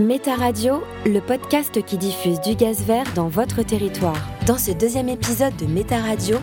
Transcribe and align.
Méta 0.00 0.34
Radio, 0.34 0.82
le 1.06 1.20
podcast 1.20 1.82
qui 1.82 1.96
diffuse 1.96 2.38
du 2.42 2.54
gaz 2.54 2.82
vert 2.82 3.06
dans 3.14 3.28
votre 3.28 3.62
territoire. 3.62 4.18
Dans 4.46 4.58
ce 4.58 4.70
deuxième 4.70 5.08
épisode 5.08 5.56
de 5.56 5.64
Méta 5.64 5.96
Radio, 5.96 6.36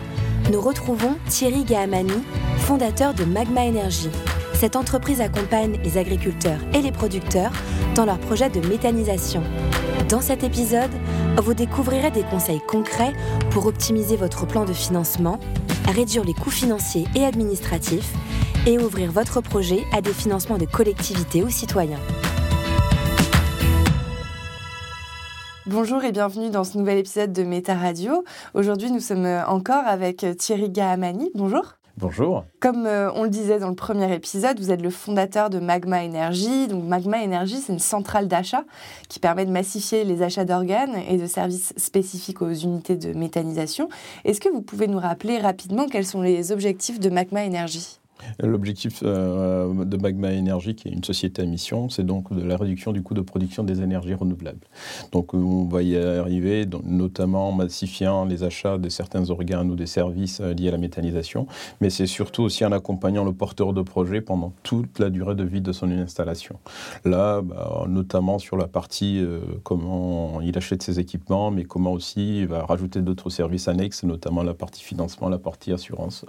nous 0.52 0.60
retrouvons 0.60 1.14
Thierry 1.28 1.62
Gahamani, 1.62 2.24
fondateur 2.58 3.14
de 3.14 3.22
Magma 3.22 3.60
Energy. 3.60 4.10
Cette 4.54 4.74
entreprise 4.74 5.20
accompagne 5.20 5.78
les 5.84 5.98
agriculteurs 5.98 6.58
et 6.74 6.82
les 6.82 6.90
producteurs 6.90 7.52
dans 7.94 8.04
leur 8.04 8.18
projet 8.18 8.50
de 8.50 8.58
méthanisation. 8.66 9.42
Dans 10.08 10.20
cet 10.20 10.42
épisode, 10.42 10.90
vous 11.40 11.54
découvrirez 11.54 12.10
des 12.10 12.24
conseils 12.24 12.62
concrets 12.66 13.12
pour 13.50 13.66
optimiser 13.66 14.16
votre 14.16 14.48
plan 14.48 14.64
de 14.64 14.72
financement, 14.72 15.38
réduire 15.94 16.24
les 16.24 16.34
coûts 16.34 16.50
financiers 16.50 17.06
et 17.14 17.24
administratifs 17.24 18.14
et 18.66 18.78
ouvrir 18.78 19.12
votre 19.12 19.40
projet 19.40 19.84
à 19.92 20.00
des 20.00 20.12
financements 20.12 20.58
de 20.58 20.66
collectivités 20.66 21.44
ou 21.44 21.50
citoyens. 21.50 22.00
Bonjour 25.66 26.04
et 26.04 26.12
bienvenue 26.12 26.50
dans 26.50 26.62
ce 26.62 26.76
nouvel 26.76 26.98
épisode 26.98 27.32
de 27.32 27.42
Méta 27.42 27.74
Radio. 27.74 28.22
Aujourd'hui, 28.52 28.90
nous 28.92 29.00
sommes 29.00 29.24
encore 29.48 29.86
avec 29.86 30.26
Thierry 30.36 30.68
Gahamani. 30.68 31.30
Bonjour. 31.34 31.76
Bonjour. 31.96 32.44
Comme 32.60 32.84
euh, 32.84 33.10
on 33.14 33.22
le 33.22 33.30
disait 33.30 33.58
dans 33.58 33.70
le 33.70 33.74
premier 33.74 34.12
épisode, 34.12 34.60
vous 34.60 34.70
êtes 34.70 34.82
le 34.82 34.90
fondateur 34.90 35.48
de 35.48 35.60
Magma 35.60 36.04
Energy. 36.04 36.68
Donc 36.68 36.84
Magma 36.84 37.16
Energy, 37.16 37.56
c'est 37.56 37.72
une 37.72 37.78
centrale 37.78 38.28
d'achat 38.28 38.64
qui 39.08 39.20
permet 39.20 39.46
de 39.46 39.52
massifier 39.52 40.04
les 40.04 40.20
achats 40.20 40.44
d'organes 40.44 40.96
et 41.08 41.16
de 41.16 41.26
services 41.26 41.72
spécifiques 41.78 42.42
aux 42.42 42.52
unités 42.52 42.96
de 42.96 43.14
méthanisation. 43.14 43.88
Est-ce 44.26 44.42
que 44.42 44.50
vous 44.50 44.60
pouvez 44.60 44.86
nous 44.86 44.98
rappeler 44.98 45.38
rapidement 45.38 45.86
quels 45.86 46.04
sont 46.04 46.20
les 46.20 46.52
objectifs 46.52 47.00
de 47.00 47.08
Magma 47.08 47.42
Energy? 47.42 48.00
L'objectif 48.42 49.02
euh, 49.04 49.84
de 49.84 49.96
Magma 49.96 50.28
Energy, 50.32 50.74
qui 50.74 50.88
est 50.88 50.92
une 50.92 51.04
société 51.04 51.42
à 51.42 51.44
mission, 51.44 51.88
c'est 51.88 52.04
donc 52.04 52.32
de 52.32 52.42
la 52.42 52.56
réduction 52.56 52.92
du 52.92 53.02
coût 53.02 53.14
de 53.14 53.20
production 53.20 53.64
des 53.64 53.80
énergies 53.80 54.14
renouvelables. 54.14 54.66
Donc 55.12 55.34
on 55.34 55.64
va 55.64 55.82
y 55.82 55.96
arriver, 55.96 56.66
notamment 56.84 57.48
en 57.48 57.52
massifiant 57.52 58.24
les 58.24 58.44
achats 58.44 58.78
de 58.78 58.88
certains 58.88 59.30
organes 59.30 59.70
ou 59.70 59.76
des 59.76 59.86
services 59.86 60.40
euh, 60.40 60.54
liés 60.54 60.68
à 60.68 60.72
la 60.72 60.78
méthanisation, 60.78 61.46
mais 61.80 61.90
c'est 61.90 62.06
surtout 62.06 62.42
aussi 62.42 62.64
en 62.64 62.72
accompagnant 62.72 63.24
le 63.24 63.32
porteur 63.32 63.72
de 63.72 63.82
projet 63.82 64.20
pendant 64.20 64.52
toute 64.62 64.98
la 64.98 65.10
durée 65.10 65.34
de 65.34 65.44
vie 65.44 65.60
de 65.60 65.72
son 65.72 65.90
installation. 65.90 66.56
Là, 67.04 67.40
bah, 67.42 67.84
notamment 67.88 68.38
sur 68.38 68.56
la 68.56 68.66
partie 68.66 69.18
euh, 69.20 69.40
comment 69.62 70.40
il 70.40 70.56
achète 70.56 70.82
ses 70.82 71.00
équipements, 71.00 71.50
mais 71.50 71.64
comment 71.64 71.92
aussi 71.92 72.40
il 72.40 72.46
va 72.46 72.64
rajouter 72.64 73.00
d'autres 73.00 73.30
services 73.30 73.68
annexes, 73.68 74.02
notamment 74.04 74.42
la 74.42 74.54
partie 74.54 74.82
financement, 74.82 75.28
la 75.28 75.38
partie 75.38 75.72
assurance 75.72 76.24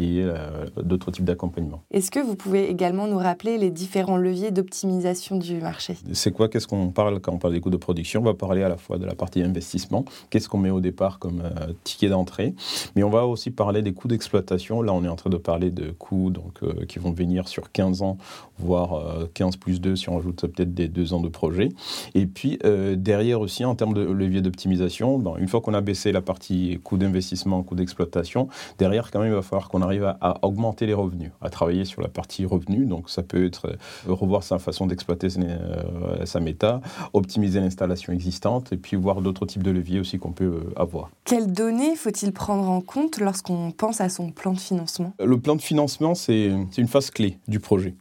et 0.00 0.22
euh, 0.22 0.66
d'autres 0.82 1.10
types 1.10 1.24
d'accompagnement. 1.24 1.82
Est-ce 1.90 2.10
que 2.10 2.20
vous 2.20 2.34
pouvez 2.34 2.70
également 2.70 3.06
nous 3.06 3.18
rappeler 3.18 3.58
les 3.58 3.70
différents 3.70 4.16
leviers 4.16 4.50
d'optimisation 4.50 5.36
du 5.36 5.60
marché? 5.60 5.96
C'est 6.12 6.32
quoi? 6.32 6.48
Qu'est-ce 6.48 6.66
qu'on 6.66 6.88
parle 6.90 7.20
quand 7.20 7.32
on 7.32 7.38
parle 7.38 7.52
des 7.52 7.60
coûts 7.60 7.70
de 7.70 7.76
production? 7.76 8.20
On 8.20 8.24
va 8.24 8.34
parler 8.34 8.62
à 8.62 8.68
la 8.68 8.76
fois 8.76 8.98
de 8.98 9.04
la 9.04 9.14
partie 9.14 9.42
investissement, 9.42 10.04
qu'est-ce 10.30 10.48
qu'on 10.48 10.58
met 10.58 10.70
au 10.70 10.80
départ 10.80 11.18
comme 11.18 11.42
euh, 11.44 11.72
ticket 11.84 12.08
d'entrée, 12.08 12.54
mais 12.96 13.02
on 13.02 13.10
va 13.10 13.26
aussi 13.26 13.50
parler 13.50 13.82
des 13.82 13.92
coûts 13.92 14.08
d'exploitation. 14.08 14.82
Là, 14.82 14.92
on 14.92 15.04
est 15.04 15.08
en 15.08 15.16
train 15.16 15.30
de 15.30 15.36
parler 15.36 15.70
de 15.70 15.90
coûts 15.90 16.30
donc, 16.30 16.62
euh, 16.62 16.86
qui 16.86 16.98
vont 16.98 17.12
venir 17.12 17.48
sur 17.48 17.70
15 17.70 18.02
ans, 18.02 18.16
voire 18.58 19.28
15 19.34 19.56
plus 19.56 19.80
2 19.80 19.96
si 19.96 20.08
on 20.08 20.16
rajoute 20.16 20.46
peut-être 20.46 20.74
des 20.74 20.88
2 20.88 21.14
ans 21.14 21.20
de 21.20 21.28
projet. 21.28 21.70
Et 22.14 22.26
puis 22.26 22.58
derrière 22.96 23.40
aussi, 23.40 23.64
en 23.64 23.74
termes 23.74 23.94
de 23.94 24.02
levier 24.02 24.42
d'optimisation, 24.42 25.36
une 25.38 25.48
fois 25.48 25.60
qu'on 25.60 25.74
a 25.74 25.80
baissé 25.80 26.12
la 26.12 26.20
partie 26.20 26.78
coût 26.84 26.98
d'investissement, 26.98 27.62
coût 27.62 27.74
d'exploitation, 27.74 28.48
derrière 28.78 29.10
quand 29.10 29.20
même 29.20 29.30
il 29.30 29.34
va 29.34 29.42
falloir 29.42 29.68
qu'on 29.68 29.82
arrive 29.82 29.89
à, 29.98 30.38
augmenter 30.42 30.86
les 30.86 30.94
revenus, 30.94 31.30
à 31.40 31.50
travailler 31.50 31.84
sur 31.84 32.02
la 32.02 32.08
partie 32.08 32.44
revenus. 32.44 32.88
Donc 32.88 33.10
ça 33.10 33.22
peut 33.22 33.46
être 33.46 33.66
euh, 33.66 34.12
revoir 34.12 34.42
sa 34.42 34.58
façon 34.58 34.86
d'exploiter 34.86 35.28
euh, 35.38 36.24
sa 36.26 36.40
méta, 36.40 36.80
optimiser 37.12 37.60
l'installation 37.60 38.12
existante 38.12 38.72
et 38.72 38.76
puis 38.76 38.96
voir 38.96 39.20
d'autres 39.20 39.46
types 39.46 39.62
de 39.62 39.70
leviers 39.70 40.00
aussi 40.00 40.18
qu'on 40.18 40.32
peut 40.32 40.44
euh, 40.44 40.72
avoir. 40.80 41.10
Quelles 41.24 41.52
données 41.52 41.96
faut-il 41.96 42.32
prendre 42.32 42.68
en 42.68 42.80
compte 42.80 43.18
lorsqu'on 43.18 43.70
pense 43.72 44.00
à 44.00 44.08
son 44.08 44.30
plan 44.30 44.52
de 44.52 44.60
financement? 44.60 45.12
Le 45.18 45.38
plan 45.38 45.56
de 45.56 45.62
financement, 45.62 46.14
c'est 46.14 46.50
une 46.76 46.88
phase 46.88 47.10
clé 47.10 47.38
du 47.48 47.60
projet. 47.60 47.94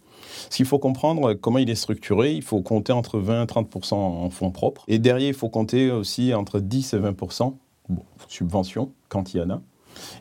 Ce 0.49 0.57
qu'il 0.57 0.65
faut 0.65 0.79
comprendre, 0.79 1.33
comment 1.33 1.57
il 1.57 1.69
est 1.69 1.75
structuré, 1.75 2.33
il 2.33 2.43
faut 2.43 2.61
compter 2.61 2.93
entre 2.93 3.19
20 3.19 3.43
et 3.43 3.47
30 3.47 3.93
en 3.93 4.29
fonds 4.29 4.51
propres. 4.51 4.83
Et 4.87 4.99
derrière, 4.99 5.29
il 5.29 5.33
faut 5.33 5.49
compter 5.49 5.91
aussi 5.91 6.33
entre 6.33 6.59
10 6.59 6.93
et 6.93 6.97
20 6.99 7.15
bon, 7.89 8.03
subventions, 8.27 8.91
quand 9.09 9.33
il 9.33 9.37
y 9.37 9.41
en 9.41 9.49
a. 9.49 9.61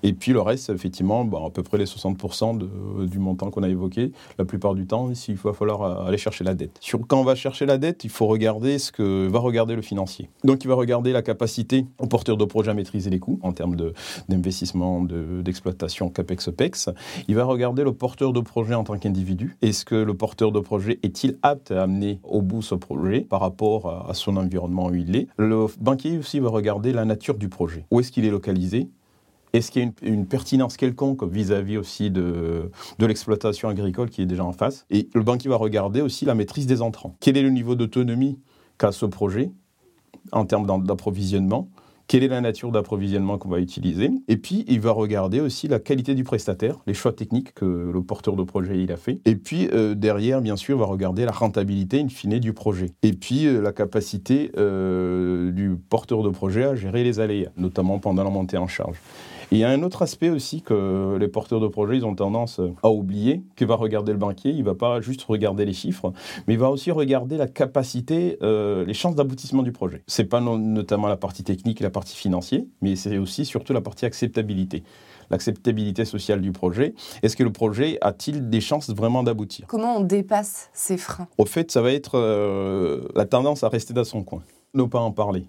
Et 0.03 0.13
puis 0.13 0.33
le 0.33 0.41
reste, 0.41 0.71
effectivement, 0.71 1.25
bah, 1.25 1.41
à 1.47 1.51
peu 1.51 1.63
près 1.63 1.79
les 1.79 1.85
60% 1.85 3.07
du 3.07 3.19
montant 3.19 3.51
qu'on 3.51 3.63
a 3.63 3.69
évoqué, 3.69 4.13
la 4.39 4.45
plupart 4.45 4.75
du 4.75 4.87
temps, 4.87 5.11
il 5.29 5.37
va 5.37 5.53
falloir 5.53 5.83
euh, 5.83 6.07
aller 6.07 6.19
chercher 6.19 6.45
la 6.45 6.55
dette. 6.55 6.79
Sur, 6.81 7.01
quand 7.07 7.21
on 7.21 7.25
va 7.25 7.35
chercher 7.35 7.67
la 7.67 7.79
dette, 7.79 8.05
il 8.05 8.11
faut 8.11 8.27
regarder 8.27 8.79
ce 8.79 8.93
que 8.93 9.27
va 9.27 9.39
regarder 9.39 9.75
le 9.75 9.83
financier. 9.83 10.29
Donc 10.45 10.65
il 10.65 10.69
va 10.69 10.75
regarder 10.75 11.13
la 11.13 11.23
capacité 11.23 11.87
au 11.99 12.07
porteur 12.07 12.37
de 12.37 12.45
projet 12.45 12.71
à 12.71 12.75
maîtriser 12.75 13.11
les 13.11 13.19
coûts 13.19 13.39
en 13.43 13.53
termes 13.53 13.77
d'investissement, 14.29 15.03
d'exploitation 15.03 16.11
CAPEX-OPEX. 16.11 16.91
Il 17.29 17.35
va 17.35 17.45
regarder 17.45 17.85
le 17.85 17.93
porteur 17.93 18.33
de 18.33 18.41
projet 18.41 18.75
en 18.75 18.85
tant 18.85 18.99
qu'individu. 18.99 19.57
Est-ce 19.63 19.85
que 19.85 19.95
le 19.95 20.15
porteur 20.15 20.53
de 20.53 20.61
projet 20.61 20.99
est-il 21.03 21.39
apte 21.43 21.71
à 21.71 21.83
amener 21.83 22.21
au 22.23 22.43
bout 22.43 22.63
ce 22.63 22.75
projet 22.75 23.21
par 23.21 23.41
rapport 23.41 24.09
à 24.09 24.15
son 24.15 24.37
environnement 24.37 24.87
où 24.87 24.95
il 24.95 25.17
est? 25.17 25.29
Le 25.37 25.67
banquier 25.81 26.19
aussi 26.19 26.41
va 26.41 26.49
regarder 26.49 26.93
la 26.93 27.05
nature 27.05 27.37
du 27.37 27.49
projet. 27.49 27.85
Où 27.91 28.01
est-ce 28.01 28.13
qu'il 28.13 28.25
est 28.25 28.31
localisé? 28.31 28.89
Est-ce 29.53 29.71
qu'il 29.71 29.83
y 29.83 29.87
a 29.87 29.91
une, 30.03 30.27
pertinence 30.27 30.77
quelconque 30.77 31.23
vis-à-vis 31.25 31.79
aussi 31.79 32.11
de, 32.11 32.71
l'exploitation 32.99 33.69
agricole 33.69 34.11
qui 34.11 34.23
est 34.23 34.27
déjà 34.27 34.45
en 34.45 34.53
face? 34.53 34.87
Et 34.91 35.09
le 35.15 35.23
banquier 35.23 35.49
va 35.49 35.57
regarder 35.57 36.01
aussi 36.01 36.25
la 36.25 36.35
maîtrise 36.35 36.67
des 36.67 36.83
entrants. 36.83 37.17
Quel 37.21 37.37
est 37.37 37.43
le 37.43 37.51
niveau 37.51 37.75
d'autonomie 37.75 38.39
qu'a 38.77 38.93
ce 38.93 39.07
projet 39.07 39.51
en 40.33 40.45
termes 40.45 40.85
d'approvisionnement? 40.85 41.69
Quelle 42.09 42.25
est 42.25 42.29
la 42.29 42.41
nature 42.41 42.73
d'approvisionnement 42.73 43.37
qu'on 43.37 43.51
va 43.51 43.61
utiliser? 43.61 44.11
Et 44.29 44.39
puis, 44.39 44.65
il 44.67 44.81
va 44.81 44.93
regarder 44.93 45.41
aussi 45.41 45.69
la 45.69 45.79
qualité 45.79 46.15
du 46.15 46.25
prestataire, 46.25 46.79
les 46.87 46.95
choix 46.95 47.13
techniques 47.13 47.53
que 47.53 47.91
le 47.93 48.03
porteur 48.03 48.35
de 48.35 48.43
projet 48.45 48.83
il 48.83 48.91
a 48.91 48.97
fait. 48.97 49.21
Et 49.27 49.37
puis, 49.37 49.69
euh, 49.75 49.95
derrière, 49.95 50.41
bien 50.41 50.57
sûr, 50.57 50.79
il 50.79 50.81
va 50.81 50.87
regarder 50.87 51.27
la 51.27 51.33
rentabilité 51.33 52.01
in 52.01 52.09
fine 52.09 52.39
du 52.39 52.55
projet. 52.55 52.93
Et 53.03 53.13
puis, 53.13 53.47
euh, 53.47 53.61
la 53.61 53.73
capacité 53.73 54.53
euh, 54.57 55.51
du 55.53 55.77
porteur 55.77 56.23
de 56.23 56.31
projet 56.31 56.65
à 56.65 56.75
gérer 56.75 57.05
les 57.05 57.21
aléas, 57.21 57.51
notamment 57.59 57.99
pendant 57.99 58.25
la 58.25 58.31
montée 58.31 58.57
en 58.57 58.69
charge 58.69 58.97
il 59.51 59.59
y 59.59 59.65
a 59.65 59.71
un 59.71 59.83
autre 59.83 60.03
aspect 60.03 60.31
aussi 60.31 60.63
que 60.63 61.17
les 61.19 61.29
porteurs 61.29 61.61
de 61.61 61.69
projets 61.69 61.97
ils 61.97 62.05
ont 62.05 62.15
tendance 62.15 62.61
à 62.83 62.91
oublier, 62.91 63.43
que 63.57 63.65
va 63.65 63.77
regarder 63.77 64.13
le 64.13 64.19
banquier. 64.19 64.51
Il 64.51 64.61
ne 64.61 64.65
va 64.65 64.75
pas 64.75 65.01
juste 65.01 65.23
regarder 65.23 65.65
les 65.65 65.73
chiffres, 65.73 66.13
mais 66.47 66.55
il 66.55 66.61
va 66.61 66.71
aussi 66.71 66.91
regarder 66.91 67.37
la 67.37 67.47
capacité, 67.47 68.39
euh, 68.43 68.85
les 68.85 68.95
chances 68.95 69.15
d'aboutissement 69.15 69.63
du 69.63 69.73
projet. 69.73 70.03
C'est 70.07 70.25
pas 70.25 70.41
notamment 70.41 71.09
la 71.09 71.17
partie 71.17 71.45
technique 71.45 71.81
et 71.81 71.85
la 71.85 71.91
partie 71.91 72.17
financière, 72.17 72.63
mais 72.83 72.97
c'est 72.97 73.19
aussi 73.19 73.45
surtout 73.45 73.73
la 73.73 73.81
partie 73.81 74.07
acceptabilité 74.07 74.83
l'acceptabilité 75.31 76.07
sociale 76.07 76.41
du 76.41 76.53
projet. 76.53 76.95
Est-ce 77.23 77.37
que 77.37 77.43
le 77.43 77.53
projet 77.53 77.99
a-t-il 78.01 78.49
des 78.49 78.63
chances 78.63 78.89
vraiment 78.89 79.23
d'aboutir? 79.23 79.67
Comment 79.67 79.99
on 79.99 80.01
dépasse 80.01 80.71
ces 80.73 80.97
freins? 80.97 81.29
Au 81.37 81.45
fait, 81.45 81.71
ça 81.71 81.83
va 81.83 81.93
être 81.93 82.13
euh, 82.15 83.07
la 83.15 83.27
tendance 83.27 83.63
à 83.63 83.69
rester 83.69 83.93
dans 83.93 84.05
son 84.05 84.23
coin, 84.23 84.43
ne 84.73 84.85
pas 84.85 85.01
en 85.01 85.13
parler 85.13 85.47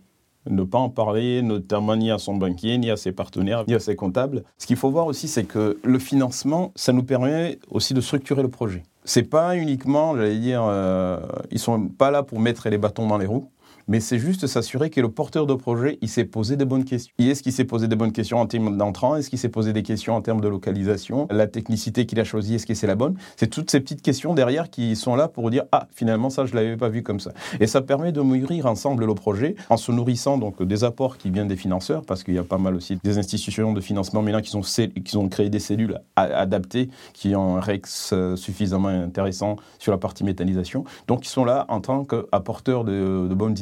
ne 0.50 0.64
pas 0.64 0.78
en 0.78 0.90
parler, 0.90 1.42
notamment 1.42 1.96
ni 1.96 2.12
à 2.12 2.18
son 2.18 2.36
banquier, 2.36 2.78
ni 2.78 2.90
à 2.90 2.98
ses 2.98 3.12
partenaires, 3.12 3.64
ni 3.68 3.74
à 3.74 3.80
ses 3.80 3.96
comptables. 3.96 4.44
Ce 4.58 4.68
qu'il 4.68 4.76
faut 4.76 4.90
voir 4.90 5.08
aussi, 5.08 5.28
c'est 5.28 5.46
que 5.46 5.78
le 5.84 6.00
financement, 6.00 6.72
ça 6.76 6.92
nous 6.94 7.04
permet 7.04 7.60
aussi 7.70 7.94
de 7.94 8.02
structurer 8.02 8.42
le 8.42 8.50
projet. 8.50 8.84
C'est 9.06 9.24
pas 9.24 9.56
uniquement, 9.56 10.16
j'allais 10.16 10.38
dire, 10.38 10.64
euh, 10.64 11.20
ils 11.52 11.60
sont 11.60 11.88
pas 11.88 12.12
là 12.12 12.24
pour 12.24 12.40
mettre 12.40 12.70
les 12.70 12.78
bâtons 12.78 13.08
dans 13.08 13.18
les 13.18 13.26
roues 13.26 13.50
mais 13.90 14.00
c'est 14.00 14.20
juste 14.20 14.46
s'assurer 14.46 14.92
que 14.92 15.02
le 15.02 15.10
porteur 15.10 15.48
de 15.48 15.56
projet, 15.56 15.98
il 16.02 16.10
s'est 16.10 16.24
posé 16.24 16.56
des 16.56 16.66
bonnes 16.66 16.86
questions. 16.86 17.12
Est-ce 17.18 17.42
qu'il 17.42 17.52
s'est 17.52 17.66
posé 17.66 17.88
des 17.88 17.96
bonnes 17.96 18.12
questions 18.12 18.40
en 18.40 18.46
termes 18.46 18.78
d'entrant? 18.78 19.16
Est-ce 19.16 19.32
qu'il 19.32 19.40
s'est 19.40 19.50
posé 19.50 19.74
des 19.74 19.82
questions 19.82 20.16
en 20.16 20.22
termes 20.22 20.42
de 20.42 20.48
localisation? 20.48 21.28
La 21.32 21.48
technicité 21.48 22.06
qu'il 22.06 22.20
a 22.20 22.24
choisie, 22.24 22.56
est-ce 22.56 22.68
que 22.68 22.76
c'est 22.76 22.86
la 22.86 22.96
bonne? 22.96 23.16
C'est 23.36 23.48
toutes 23.48 23.72
ces 23.72 23.80
petites 23.80 24.04
questions 24.04 24.36
derrière 24.36 24.70
qui 24.70 24.96
sont 24.96 25.16
là 25.16 25.28
pour 25.28 25.50
dire 25.50 25.64
ah 25.72 25.88
finalement 25.92 26.30
ça 26.30 26.46
je 26.46 26.54
l'avais 26.54 26.78
pas 26.78 26.90
vu 26.90 27.02
comme 27.02 27.20
ça. 27.20 27.32
Et 27.60 27.66
ça 27.66 27.82
permet 27.82 28.12
de 28.12 28.22
mûrir 28.22 28.68
ensemble 28.68 29.06
le 29.06 29.16
projet 29.16 29.56
en 29.70 29.78
se 29.78 29.92
nourrissant 29.92 30.38
donc 30.38 30.62
des 30.62 30.84
apports 30.84 31.18
qui 31.18 31.32
viennent 31.32 31.48
des 31.48 31.56
financeurs 31.56 32.04
parce 32.06 32.24
qu'il 32.24 32.36
y 32.36 32.40
a 32.40 32.44
pas 32.44 32.60
mal 32.60 32.76
aussi 32.76 33.00
des 33.04 33.18
institutions 33.18 33.74
de 33.74 33.82
financement 33.82 34.22
maintenant 34.22 34.42
qui 34.42 34.56
ont, 34.56 34.62
qui 34.62 35.18
ont 35.18 35.30
créé 35.30 35.50
des 35.50 35.60
cellules 35.60 36.00
adaptées 36.16 36.90
qui 37.14 37.36
ont 37.36 37.58
un 37.58 37.60
REX 37.60 38.12
euh, 38.14 38.36
suffisamment 38.36 38.90
intéressant 38.90 39.56
sur 39.80 39.92
la 39.92 39.98
partie 39.98 40.24
méthanisation. 40.24 40.84
Donc 41.08 41.26
ils 41.26 41.30
sont 41.30 41.46
là 41.46 41.66
en 41.70 41.82
tant 41.82 42.06
qu'apporteurs 42.06 42.84
de 42.84 43.34
bonnes 43.34 43.54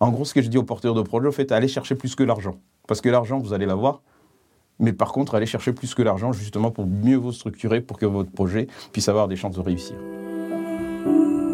En 0.00 0.10
gros, 0.10 0.24
ce 0.24 0.34
que 0.34 0.42
je 0.42 0.48
dis 0.48 0.58
aux 0.58 0.64
porteurs 0.64 0.94
de 0.94 1.02
projet, 1.02 1.28
en 1.28 1.32
fait, 1.32 1.50
allez 1.52 1.68
chercher 1.68 1.94
plus 1.94 2.14
que 2.14 2.22
l'argent. 2.22 2.60
Parce 2.86 3.00
que 3.00 3.08
l'argent, 3.08 3.38
vous 3.38 3.52
allez 3.52 3.66
l'avoir. 3.66 4.02
Mais 4.78 4.92
par 4.92 5.12
contre, 5.12 5.34
allez 5.34 5.46
chercher 5.46 5.72
plus 5.72 5.94
que 5.94 6.02
l'argent, 6.02 6.32
justement, 6.32 6.70
pour 6.70 6.86
mieux 6.86 7.16
vous 7.16 7.32
structurer, 7.32 7.80
pour 7.80 7.98
que 7.98 8.06
votre 8.06 8.30
projet 8.30 8.68
puisse 8.92 9.08
avoir 9.08 9.26
des 9.26 9.36
chances 9.36 9.56
de 9.56 9.60
réussir. 9.60 9.96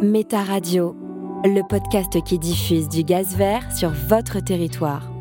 Méta 0.02 0.42
Radio, 0.42 0.94
le 1.44 1.66
podcast 1.66 2.22
qui 2.22 2.38
diffuse 2.38 2.88
du 2.88 3.02
gaz 3.02 3.34
vert 3.36 3.74
sur 3.74 3.90
votre 3.90 4.40
territoire. 4.40 5.13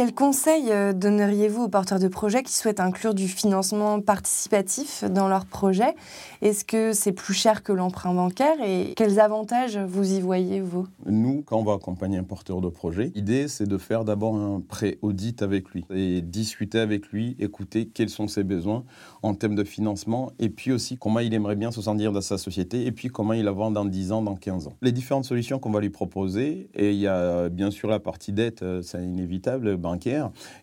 Quels 0.00 0.14
conseils 0.14 0.72
euh, 0.72 0.94
donneriez-vous 0.94 1.64
aux 1.64 1.68
porteurs 1.68 1.98
de 1.98 2.08
projets 2.08 2.42
qui 2.42 2.54
souhaitent 2.54 2.80
inclure 2.80 3.12
du 3.12 3.28
financement 3.28 4.00
participatif 4.00 5.04
dans 5.04 5.28
leur 5.28 5.44
projet 5.44 5.94
Est-ce 6.40 6.64
que 6.64 6.94
c'est 6.94 7.12
plus 7.12 7.34
cher 7.34 7.62
que 7.62 7.70
l'emprunt 7.70 8.14
bancaire 8.14 8.56
et 8.64 8.94
quels 8.96 9.20
avantages 9.20 9.76
vous 9.76 10.14
y 10.14 10.22
voyez, 10.22 10.62
vous? 10.62 10.86
Nous, 11.04 11.42
quand 11.44 11.58
on 11.58 11.64
va 11.64 11.74
accompagner 11.74 12.16
un 12.16 12.22
porteur 12.22 12.62
de 12.62 12.70
projet, 12.70 13.12
l'idée 13.14 13.46
c'est 13.46 13.66
de 13.66 13.76
faire 13.76 14.06
d'abord 14.06 14.36
un 14.36 14.62
pré-audit 14.66 15.42
avec 15.42 15.68
lui 15.68 15.84
et 15.90 16.22
discuter 16.22 16.78
avec 16.78 17.08
lui, 17.08 17.36
écouter 17.38 17.84
quels 17.84 18.08
sont 18.08 18.26
ses 18.26 18.42
besoins 18.42 18.84
en 19.22 19.34
termes 19.34 19.54
de 19.54 19.64
financement 19.64 20.32
et 20.38 20.48
puis 20.48 20.72
aussi 20.72 20.96
comment 20.96 21.20
il 21.20 21.34
aimerait 21.34 21.56
bien 21.56 21.72
se 21.72 21.82
sentir 21.82 22.10
dans 22.12 22.22
sa 22.22 22.38
société 22.38 22.86
et 22.86 22.92
puis 22.92 23.08
comment 23.08 23.34
il 23.34 23.44
la 23.44 23.52
vend 23.52 23.70
dans 23.70 23.84
10 23.84 24.12
ans, 24.12 24.22
dans 24.22 24.36
15 24.36 24.66
ans. 24.66 24.72
Les 24.80 24.92
différentes 24.92 25.26
solutions 25.26 25.58
qu'on 25.58 25.72
va 25.72 25.80
lui 25.80 25.90
proposer, 25.90 26.70
et 26.74 26.92
il 26.92 26.98
y 27.00 27.06
a 27.06 27.50
bien 27.50 27.70
sûr 27.70 27.90
la 27.90 28.00
partie 28.00 28.32
dette, 28.32 28.62
euh, 28.62 28.80
c'est 28.80 29.04
inévitable 29.04 29.76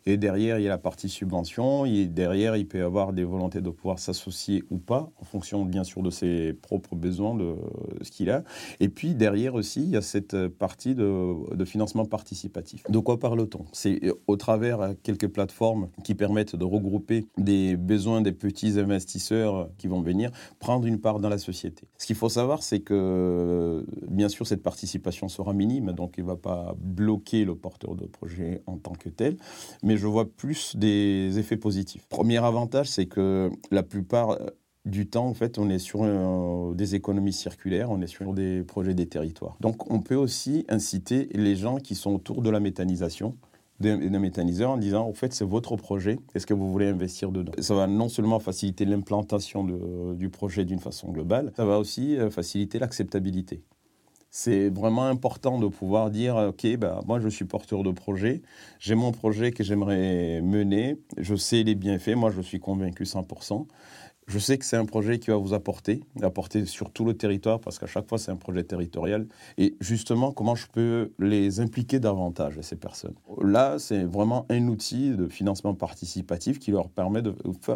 Et 0.05 0.17
derrière, 0.17 0.59
il 0.59 0.63
y 0.63 0.67
a 0.67 0.69
la 0.69 0.77
partie 0.77 1.09
subvention. 1.09 1.85
Et 1.85 2.05
derrière, 2.05 2.55
il 2.55 2.67
peut 2.67 2.79
y 2.79 2.81
avoir 2.81 3.13
des 3.13 3.23
volontés 3.23 3.61
de 3.61 3.69
pouvoir 3.69 3.99
s'associer 3.99 4.63
ou 4.69 4.77
pas, 4.77 5.09
en 5.19 5.25
fonction 5.25 5.65
bien 5.65 5.83
sûr 5.83 6.01
de 6.01 6.09
ses 6.09 6.53
propres 6.53 6.95
besoins, 6.95 7.35
de 7.35 7.55
ce 8.01 8.11
qu'il 8.11 8.29
a. 8.29 8.43
Et 8.79 8.89
puis 8.89 9.15
derrière 9.15 9.55
aussi, 9.55 9.81
il 9.81 9.89
y 9.89 9.97
a 9.97 10.01
cette 10.01 10.47
partie 10.47 10.95
de, 10.95 11.55
de 11.55 11.65
financement 11.65 12.05
participatif. 12.05 12.83
De 12.89 12.99
quoi 12.99 13.19
parle-t-on? 13.19 13.65
C'est 13.71 13.99
au 14.27 14.35
travers 14.35 14.93
quelques 15.03 15.27
plateformes 15.27 15.89
qui 16.03 16.15
permettent 16.15 16.55
de 16.55 16.65
regrouper 16.65 17.27
des 17.37 17.75
besoins 17.75 18.21
des 18.21 18.31
petits 18.31 18.79
investisseurs 18.79 19.69
qui 19.77 19.87
vont 19.87 20.01
venir 20.01 20.31
prendre 20.59 20.85
une 20.85 20.99
part 20.99 21.19
dans 21.19 21.29
la 21.29 21.37
société. 21.37 21.87
Ce 21.97 22.05
qu'il 22.05 22.15
faut 22.15 22.29
savoir, 22.29 22.63
c'est 22.63 22.79
que 22.79 23.85
bien 24.07 24.29
sûr, 24.29 24.47
cette 24.47 24.63
participation 24.63 25.27
sera 25.29 25.53
minime, 25.53 25.91
donc 25.91 26.15
il 26.17 26.23
ne 26.23 26.29
va 26.29 26.35
pas 26.35 26.75
bloquer 26.79 27.45
le 27.45 27.55
porteur 27.55 27.95
de 27.95 28.05
projet 28.05 28.61
en 28.65 28.77
tant 28.77 28.93
que 28.93 29.06
tel, 29.11 29.37
mais 29.83 29.97
je 29.97 30.07
vois 30.07 30.25
plus 30.25 30.75
des 30.75 31.37
effets 31.39 31.57
positifs. 31.57 32.05
Premier 32.07 32.43
avantage, 32.43 32.89
c'est 32.89 33.05
que 33.05 33.49
la 33.71 33.83
plupart 33.83 34.31
euh, 34.31 34.47
du 34.85 35.07
temps, 35.07 35.27
en 35.27 35.33
fait, 35.33 35.57
on 35.57 35.69
est 35.69 35.79
sur 35.79 36.01
euh, 36.03 36.73
des 36.73 36.95
économies 36.95 37.33
circulaires, 37.33 37.91
on 37.91 38.01
est 38.01 38.07
sur 38.07 38.33
des 38.33 38.63
projets 38.63 38.93
des 38.93 39.07
territoires. 39.07 39.57
Donc, 39.59 39.91
on 39.91 39.99
peut 39.99 40.15
aussi 40.15 40.65
inciter 40.69 41.29
les 41.33 41.55
gens 41.55 41.77
qui 41.77 41.95
sont 41.95 42.13
autour 42.13 42.41
de 42.41 42.49
la 42.49 42.59
méthanisation, 42.59 43.35
des, 43.79 43.95
méthaniseurs, 43.95 44.71
en 44.71 44.77
disant, 44.77 45.07
en 45.07 45.13
fait, 45.13 45.33
c'est 45.33 45.45
votre 45.45 45.75
projet, 45.75 46.17
est-ce 46.33 46.47
que 46.47 46.53
vous 46.53 46.71
voulez 46.71 46.87
investir 46.87 47.31
dedans? 47.31 47.51
Ça 47.59 47.75
va 47.75 47.85
non 47.85 48.09
seulement 48.09 48.39
faciliter 48.39 48.85
l'implantation 48.85 49.63
du 50.13 50.29
projet 50.29 50.65
d'une 50.65 50.79
façon 50.79 51.11
globale, 51.11 51.51
ça 51.55 51.65
va 51.65 51.77
aussi 51.77 52.17
euh, 52.17 52.29
faciliter 52.29 52.79
l'acceptabilité 52.79 53.61
c'est 54.29 54.69
vraiment 54.69 55.05
important 55.05 55.59
de 55.59 55.67
pouvoir 55.67 56.09
dire, 56.09 56.35
OK, 56.35 56.77
bah, 56.77 57.01
moi 57.05 57.19
je 57.19 57.27
suis 57.27 57.45
porteur 57.45 57.83
de 57.83 57.91
projet, 57.91 58.41
j'ai 58.79 58.95
mon 58.95 59.11
projet 59.11 59.51
que 59.51 59.63
j'aimerais 59.63 60.41
mener, 60.41 60.97
je 61.17 61.35
sais 61.35 61.63
les 61.63 61.75
bienfaits, 61.75 62.15
moi 62.15 62.31
je 62.31 62.41
suis 62.41 62.59
convaincu 62.59 63.03
100%. 63.03 63.67
Je 64.27 64.39
sais 64.39 64.57
que 64.57 64.65
c'est 64.65 64.75
un 64.75 64.85
projet 64.85 65.19
qui 65.19 65.29
va 65.29 65.37
vous 65.37 65.53
apporter, 65.53 66.01
apporter 66.21 66.65
sur 66.65 66.91
tout 66.91 67.05
le 67.05 67.13
territoire, 67.13 67.61
parce 67.61 67.79
qu'à 67.79 67.85
chaque 67.85 68.09
fois 68.09 68.17
c'est 68.17 68.29
un 68.29 68.35
projet 68.35 68.61
territorial. 68.61 69.25
Et 69.57 69.77
justement, 69.79 70.33
comment 70.33 70.53
je 70.53 70.67
peux 70.67 71.13
les 71.17 71.61
impliquer 71.61 72.01
davantage, 72.01 72.59
ces 72.59 72.75
personnes? 72.75 73.15
Là, 73.41 73.79
c'est 73.79 74.03
vraiment 74.03 74.45
un 74.49 74.67
outil 74.67 75.11
de 75.11 75.29
financement 75.29 75.73
participatif 75.73 76.59
qui 76.59 76.71
leur 76.71 76.89
permet 76.89 77.21
de 77.21 77.33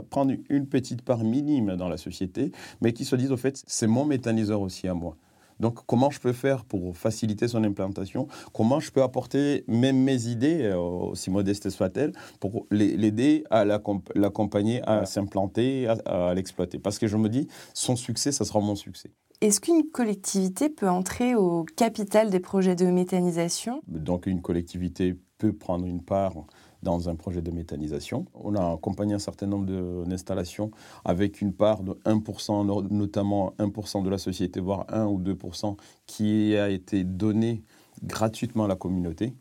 prendre 0.09 0.33
une 0.50 0.68
petite 0.68 1.03
part 1.03 1.24
minime 1.24 1.77
dans 1.77 1.88
la 1.88 1.95
société, 1.95 2.51
mais 2.81 2.92
qui 2.92 3.06
se 3.06 3.15
disent, 3.15 3.31
au 3.31 3.38
fait, 3.38 3.63
c'est 3.65 3.88
mon 3.88 4.03
méthaniseur 4.03 4.59
aussi 4.59 4.89
à 4.89 4.94
moi. 4.94 5.15
Donc, 5.61 5.85
comment 5.85 6.09
je 6.09 6.19
peux 6.19 6.33
faire 6.33 6.65
pour 6.65 6.97
faciliter 6.97 7.47
son 7.47 7.63
implantation? 7.63 8.27
Comment 8.51 8.79
je 8.79 8.91
peux 8.91 9.03
apporter 9.03 9.63
même 9.67 9.97
mes 9.97 10.25
idées, 10.25 10.63
euh, 10.63 10.77
aussi 10.77 11.29
modestes 11.29 11.69
soient-elles, 11.69 12.13
pour 12.39 12.65
l'aider 12.71 13.43
à 13.51 13.63
l'accompagner 13.63 14.81
à 14.87 15.05
s'implanter, 15.05 15.87
à, 15.87 16.33
l'exploiter? 16.33 16.79
Parce 16.79 16.97
que 16.97 17.05
je 17.05 17.15
me 17.15 17.29
dis, 17.29 17.47
son 17.75 17.95
succès, 17.95 18.31
ça 18.31 18.43
sera 18.43 18.59
mon 18.59 18.75
succès. 18.75 19.11
Est-ce 19.39 19.61
qu'une 19.61 19.89
collectivité 19.91 20.67
peut 20.69 20.89
entrer 20.89 21.35
au 21.35 21.63
capital 21.75 22.31
des 22.31 22.39
projets 22.39 22.75
de 22.75 22.87
méthanisation? 22.87 23.83
Donc, 23.87 24.25
une 24.25 24.41
collectivité 24.41 25.15
peut 25.37 25.53
prendre 25.53 25.85
une 25.85 26.01
part 26.01 26.33
dans 26.83 27.09
un 27.09 27.15
projet 27.15 27.41
de 27.41 27.51
méthanisation. 27.51 28.25
On 28.33 28.55
a 28.55 28.73
accompagné 28.73 29.13
un 29.13 29.19
certain 29.19 29.47
nombre 29.47 30.05
d'installations 30.05 30.71
avec 31.05 31.41
une 31.41 31.53
part 31.53 31.83
de 31.83 31.93
1%, 32.05 32.89
notamment 32.91 33.53
1% 33.59 34.03
de 34.03 34.09
la 34.09 34.17
société, 34.17 34.59
voire 34.59 34.85
1 34.89 35.05
ou 35.05 35.19
2%, 35.19 35.77
qui 36.05 36.55
a 36.57 36.69
été 36.69 37.03
donné 37.03 37.63
gratuitement 38.03 38.65
à 38.65 38.67
la 38.67 38.75
communauté 38.75 39.33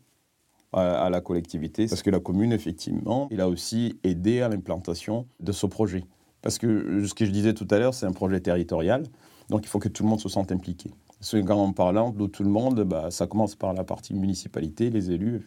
à 0.72 1.10
la 1.10 1.20
collectivité, 1.20 1.88
parce 1.88 2.02
que 2.02 2.10
la 2.10 2.20
commune, 2.20 2.52
effectivement, 2.52 3.26
il 3.32 3.40
a 3.40 3.48
aussi 3.48 3.98
aidé 4.04 4.40
à 4.40 4.48
l'implantation 4.48 5.26
de 5.40 5.50
ce 5.50 5.66
projet. 5.66 6.04
Parce 6.42 6.58
que 6.58 7.04
ce 7.04 7.12
que 7.12 7.25
je 7.25 7.32
disais 7.32 7.54
tout 7.54 7.66
à 7.72 7.78
l'heure, 7.78 7.92
c'est 7.92 8.06
un 8.06 8.12
projet 8.12 8.40
territorial, 8.40 9.02
donc 9.48 9.64
il 9.64 9.69
faut 9.69 9.81
que 9.81 9.88
tout 9.88 10.04
le 10.04 10.08
monde 10.08 10.20
se 10.20 10.28
sente 10.28 10.52
impliqué. 10.52 10.92
En 11.34 11.72
parlant 11.72 12.11
de 12.12 12.26
tout 12.26 12.43
le 12.43 12.49
monde, 12.49 12.82
bah, 12.82 13.11
ça 13.11 13.26
commence 13.26 13.55
par 13.55 13.75
la 13.75 13.84
partie 13.84 14.14
municipalité, 14.14 14.88
les 14.88 15.11
élus. 15.11 15.46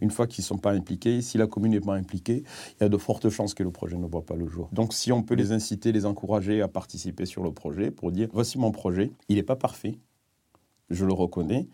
Une 0.00 0.10
fois 0.10 0.26
qu'ils 0.26 0.42
ne 0.42 0.46
sont 0.46 0.56
pas 0.58 0.72
impliqués, 0.72 1.20
si 1.20 1.36
la 1.36 1.46
commune 1.46 1.72
n'est 1.72 1.80
pas 1.80 1.94
impliquée, 1.94 2.44
il 2.80 2.82
y 2.82 2.86
a 2.86 2.88
de 2.88 2.96
fortes 2.96 3.28
chances 3.28 3.52
que 3.52 3.62
le 3.62 3.70
projet 3.70 3.98
ne 3.98 4.06
voit 4.06 4.24
pas 4.24 4.36
le 4.36 4.48
jour. 4.48 4.70
Donc 4.72 4.94
si 4.94 5.12
on 5.12 5.22
peut 5.22 5.34
les 5.34 5.52
inciter, 5.52 5.92
les 5.92 6.06
encourager 6.06 6.62
à 6.62 6.68
participer 6.68 7.26
sur 7.26 7.42
le 7.42 7.52
projet 7.52 7.90
pour 7.90 8.10
dire, 8.10 8.28
voici 8.32 8.58
mon 8.58 8.72
projet, 8.72 9.12
il 9.28 9.36
n'est 9.36 9.42
pas 9.42 9.56
parfait, 9.56 9.98
je 10.88 11.04
le 11.04 11.12
reconnais, 11.12 11.68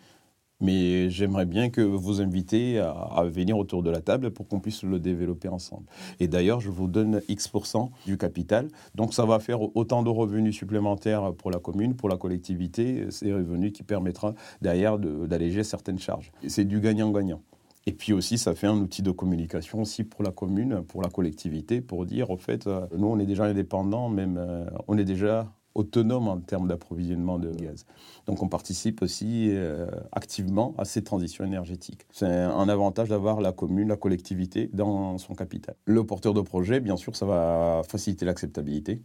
mais 0.60 1.10
j'aimerais 1.10 1.46
bien 1.46 1.70
que 1.70 1.80
vous 1.80 2.20
invitez 2.20 2.78
à, 2.78 3.24
venir 3.24 3.58
autour 3.58 3.82
de 3.82 3.90
la 3.90 4.00
table 4.00 4.30
pour 4.30 4.48
qu'on 4.48 4.60
puisse 4.60 4.82
le 4.82 4.98
développer 4.98 5.48
ensemble. 5.48 5.86
Et 6.20 6.28
d'ailleurs, 6.28 6.60
je 6.60 6.70
vous 6.70 6.88
donne 6.88 7.20
X% 7.28 7.90
du 8.06 8.16
capital. 8.16 8.68
Donc 8.94 9.14
ça 9.14 9.24
va 9.24 9.38
faire 9.38 9.76
autant 9.76 10.02
de 10.02 10.08
revenus 10.08 10.56
supplémentaires 10.56 11.32
pour 11.34 11.50
la 11.50 11.58
commune, 11.58 11.94
pour 11.94 12.08
la 12.08 12.16
collectivité. 12.16 13.06
C'est 13.10 13.32
revenus 13.32 13.72
qui 13.72 13.82
permettra 13.82 14.34
derrière 14.62 14.98
d'alléger 14.98 15.64
certaines 15.64 15.98
charges. 15.98 16.32
C'est 16.46 16.64
du 16.64 16.80
gagnant-gagnant. 16.80 17.40
Et 17.86 17.92
puis 17.92 18.12
aussi, 18.12 18.36
ça 18.36 18.54
fait 18.54 18.66
un 18.66 18.76
outil 18.76 19.00
de 19.00 19.10
communication 19.10 19.80
aussi 19.80 20.04
pour 20.04 20.22
la 20.22 20.30
commune, 20.30 20.82
pour 20.82 21.00
la 21.00 21.08
collectivité, 21.08 21.80
pour 21.80 22.04
dire, 22.04 22.28
au 22.28 22.36
fait, 22.36 22.66
euh, 22.66 22.86
nous, 22.94 23.06
on 23.06 23.18
est 23.18 23.24
déjà 23.24 23.44
indépendants, 23.44 24.10
même, 24.10 24.36
euh, 24.36 24.66
on 24.88 24.98
est 24.98 25.06
déjà 25.06 25.50
autonome 25.78 26.28
en 26.28 26.38
termes 26.38 26.68
d'approvisionnement 26.68 27.38
de 27.38 27.50
gaz. 27.50 27.86
Donc 28.26 28.42
on 28.42 28.48
participe 28.48 29.00
aussi 29.02 29.50
euh, 29.50 29.86
activement 30.12 30.74
à 30.76 30.84
ces 30.84 31.02
transitions 31.02 31.44
énergétiques. 31.44 32.06
C'est 32.12 32.26
un 32.26 32.68
avantage 32.68 33.08
d'avoir 33.08 33.40
la 33.40 33.52
commune, 33.52 33.88
la 33.88 33.96
collectivité 33.96 34.68
dans 34.72 35.18
son 35.18 35.34
capital. 35.34 35.76
Le 35.84 36.04
porteur 36.04 36.34
de 36.34 36.40
projet, 36.40 36.80
bien 36.80 36.96
sûr, 36.96 37.16
ça 37.16 37.26
va 37.26 37.82
faciliter 37.88 38.24
l'acceptabilité 38.24 39.02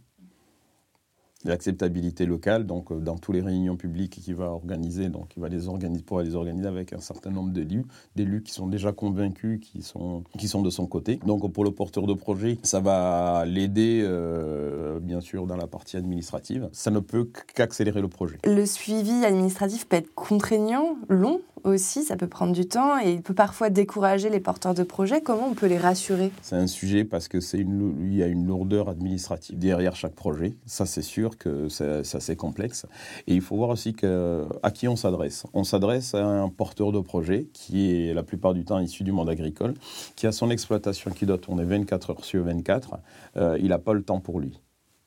l'acceptabilité 1.44 2.26
locale, 2.26 2.66
donc 2.66 2.90
euh, 2.90 3.00
dans 3.00 3.18
toutes 3.18 3.34
les 3.34 3.40
réunions 3.40 3.76
publiques 3.76 4.20
qu'il 4.22 4.34
va 4.34 4.46
organiser, 4.46 5.08
donc 5.08 5.32
il 5.36 5.40
va 5.40 5.48
les 5.48 5.68
organiser, 5.68 6.04
les 6.24 6.34
organiser 6.34 6.66
avec 6.66 6.92
un 6.92 7.00
certain 7.00 7.30
nombre 7.30 7.50
d'élus, 7.50 7.84
d'élus 8.16 8.42
qui 8.42 8.52
sont 8.52 8.66
déjà 8.66 8.92
convaincus, 8.92 9.60
qui 9.60 9.82
sont, 9.82 10.24
qui 10.38 10.48
sont 10.48 10.62
de 10.62 10.70
son 10.70 10.86
côté. 10.86 11.20
Donc 11.26 11.50
pour 11.52 11.64
le 11.64 11.70
porteur 11.70 12.06
de 12.06 12.14
projet, 12.14 12.58
ça 12.62 12.80
va 12.80 13.44
l'aider 13.46 14.00
euh, 14.02 15.00
bien 15.00 15.20
sûr 15.20 15.46
dans 15.46 15.56
la 15.56 15.66
partie 15.66 15.96
administrative. 15.96 16.68
Ça 16.72 16.90
ne 16.90 17.00
peut 17.00 17.28
qu'accélérer 17.54 18.00
le 18.00 18.08
projet. 18.08 18.38
Le 18.44 18.66
suivi 18.66 19.24
administratif 19.24 19.86
peut 19.86 19.96
être 19.96 20.14
contraignant, 20.14 20.96
long 21.08 21.40
aussi, 21.64 22.02
ça 22.04 22.16
peut 22.16 22.26
prendre 22.26 22.52
du 22.52 22.66
temps 22.66 22.98
et 22.98 23.12
il 23.12 23.22
peut 23.22 23.34
parfois 23.34 23.70
décourager 23.70 24.28
les 24.28 24.40
porteurs 24.40 24.74
de 24.74 24.82
projets. 24.82 25.22
Comment 25.22 25.48
on 25.48 25.54
peut 25.54 25.66
les 25.66 25.78
rassurer? 25.78 26.30
C'est 26.42 26.56
un 26.56 26.66
sujet 26.66 27.04
parce 27.04 27.26
que 27.26 27.40
c'est 27.40 27.58
il 27.58 28.14
y 28.14 28.22
a 28.22 28.26
une 28.26 28.46
lourdeur 28.46 28.90
administrative 28.90 29.58
derrière 29.58 29.96
chaque 29.96 30.14
projet. 30.14 30.54
Ça 30.66 30.84
c'est 30.84 31.02
sûr 31.02 31.33
que 31.36 31.68
c'est 31.68 32.14
assez 32.14 32.36
complexe. 32.36 32.86
Et 33.26 33.34
il 33.34 33.40
faut 33.40 33.56
voir 33.56 33.70
aussi 33.70 33.94
que, 33.94 34.44
à 34.62 34.70
qui 34.70 34.88
on 34.88 34.96
s'adresse. 34.96 35.44
On 35.52 35.64
s'adresse 35.64 36.14
à 36.14 36.24
un 36.24 36.48
porteur 36.48 36.92
de 36.92 37.00
projet 37.00 37.46
qui 37.52 38.08
est 38.08 38.14
la 38.14 38.22
plupart 38.22 38.54
du 38.54 38.64
temps 38.64 38.78
issu 38.78 39.04
du 39.04 39.12
monde 39.12 39.28
agricole, 39.28 39.74
qui 40.16 40.26
a 40.26 40.32
son 40.32 40.50
exploitation 40.50 41.10
qui 41.10 41.26
doit 41.26 41.38
tourner 41.38 41.64
24 41.64 42.10
heures 42.10 42.24
sur 42.24 42.44
24. 42.44 42.98
Euh, 43.36 43.58
il 43.60 43.68
n'a 43.68 43.78
pas 43.78 43.92
le 43.92 44.02
temps 44.02 44.20
pour 44.20 44.40
lui 44.40 44.60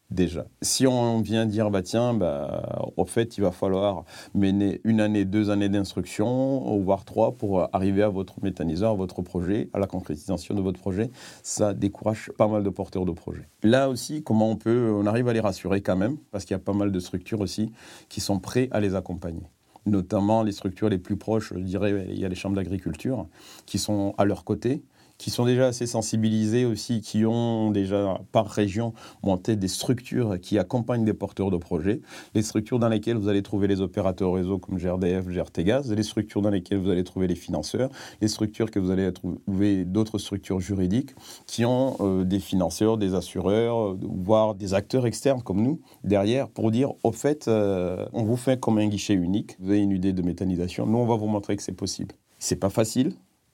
déjà. 0.09 0.45
Si 0.61 0.87
on 0.87 1.21
vient 1.21 1.45
dire, 1.45 1.69
bah 1.69 1.81
tiens, 1.81 2.13
bah, 2.13 2.91
au 2.95 3.05
fait, 3.05 3.37
il 3.37 3.41
va 3.41 3.51
falloir 3.51 4.05
mener 4.33 4.79
une 4.83 5.01
année, 5.01 5.25
deux 5.25 5.49
années 5.49 5.69
d'instruction, 5.69 6.79
voire 6.79 7.03
trois, 7.05 7.33
pour 7.33 7.67
arriver 7.75 8.03
à 8.03 8.09
votre 8.09 8.41
méthaniseur, 8.41 8.91
à 8.91 8.95
votre 8.95 9.21
projet, 9.21 9.69
à 9.73 9.79
la 9.79 9.87
concrétisation 9.87 10.55
de 10.55 10.61
votre 10.61 10.79
projet, 10.79 11.11
ça 11.43 11.73
décourage 11.73 12.31
pas 12.37 12.47
mal 12.47 12.63
de 12.63 12.69
porteurs 12.69 13.05
de 13.05 13.11
projets. 13.11 13.47
Là 13.63 13.89
aussi, 13.89 14.23
comment 14.23 14.49
on 14.49 14.55
peut, 14.55 14.93
on 14.95 15.05
arrive 15.05 15.27
à 15.27 15.33
les 15.33 15.41
rassurer 15.41 15.81
quand 15.81 15.97
même, 15.97 16.17
parce 16.31 16.45
qu'il 16.45 16.53
y 16.53 16.59
a 16.59 16.59
pas 16.59 16.73
mal 16.73 16.91
de 16.91 16.99
structures 16.99 17.41
aussi 17.41 17.71
qui 18.07 18.21
sont 18.21 18.39
prêtes 18.39 18.69
à 18.71 18.79
les 18.79 18.95
accompagner. 18.95 19.43
notamment 19.87 20.43
les 20.43 20.51
structures 20.51 20.89
les 20.89 20.97
plus 20.97 21.17
proches, 21.17 21.53
je 21.55 21.59
dirais, 21.59 22.07
il 22.09 22.19
y 22.19 22.25
a 22.25 22.29
les 22.29 22.35
chambres 22.35 22.55
d'agriculture 22.55 23.27
qui 23.65 23.79
sont 23.79 24.13
à 24.17 24.25
leur 24.25 24.43
côté, 24.43 24.83
qui 25.17 25.29
sont 25.29 25.45
déjà 25.45 25.67
assez 25.67 25.87
sensibilisés 25.87 26.65
aussi, 26.65 27.01
qui 27.01 27.25
ont 27.25 27.71
déjà 27.71 28.19
par 28.31 28.47
région 28.47 28.93
monté 29.23 29.55
des 29.55 29.67
structures 29.67 30.39
qui 30.39 30.59
accompagnent 30.59 31.05
des 31.05 31.13
porteurs 31.13 31.51
de 31.51 31.57
projets, 31.57 32.01
les 32.35 32.43
structures 32.43 32.79
dans 32.79 32.89
lesquelles 32.89 33.17
vous 33.17 33.27
allez 33.27 33.41
trouver 33.41 33.67
les 33.67 33.81
opérateurs 33.81 34.33
réseau 34.33 34.57
comme 34.59 34.77
GRDF, 34.77 35.27
GRTGaz, 35.27 35.91
les 35.91 36.03
structures 36.03 36.41
dans 36.41 36.49
lesquelles 36.49 36.79
vous 36.79 36.89
allez 36.89 37.03
trouver 37.03 37.27
les 37.27 37.35
financeurs, 37.35 37.89
les 38.21 38.27
structures 38.27 38.71
que 38.71 38.79
vous 38.79 38.91
allez 38.91 39.11
trouver 39.11 39.85
d'autres 39.85 40.17
structures 40.17 40.59
juridiques 40.59 41.15
qui 41.45 41.65
ont 41.65 41.97
euh, 41.99 42.23
des 42.23 42.39
financeurs, 42.39 42.97
des 42.97 43.15
assureurs, 43.15 43.95
voire 44.01 44.55
des 44.55 44.73
acteurs 44.73 45.05
externes 45.05 45.41
comme 45.41 45.61
nous 45.61 45.81
derrière 46.03 46.49
pour 46.49 46.71
dire 46.71 46.91
au 47.03 47.11
fait, 47.11 47.47
euh, 47.47 48.05
on 48.13 48.23
vous 48.23 48.37
fait 48.37 48.59
comme 48.59 48.77
un 48.77 48.87
guichet 48.87 49.13
unique, 49.13 49.55
vous 49.59 49.71
avez 49.71 49.79
une 49.79 49.91
idée 49.91 50.13
de 50.13 50.21
méthanisation, 50.21 50.85
nous 50.85 50.97
on 50.97 51.05
va 51.05 51.15
vous 51.15 51.27
montrer 51.27 51.55
que 51.55 51.63
c'est 51.63 51.71
possible. 51.71 52.15
C'est 52.39 52.57
pas 52.57 52.69
facile, 52.69 53.13